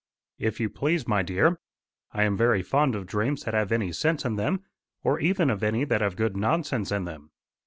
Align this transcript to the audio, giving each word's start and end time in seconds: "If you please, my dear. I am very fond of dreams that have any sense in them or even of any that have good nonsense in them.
"If 0.39 0.59
you 0.59 0.67
please, 0.67 1.07
my 1.07 1.21
dear. 1.21 1.59
I 2.11 2.23
am 2.23 2.35
very 2.35 2.63
fond 2.63 2.95
of 2.95 3.05
dreams 3.05 3.43
that 3.43 3.53
have 3.53 3.71
any 3.71 3.91
sense 3.91 4.25
in 4.25 4.35
them 4.35 4.63
or 5.03 5.19
even 5.19 5.51
of 5.51 5.61
any 5.61 5.83
that 5.83 6.01
have 6.01 6.15
good 6.15 6.35
nonsense 6.35 6.91
in 6.91 7.05
them. 7.05 7.29